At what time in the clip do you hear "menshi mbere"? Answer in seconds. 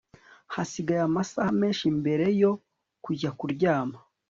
1.61-2.25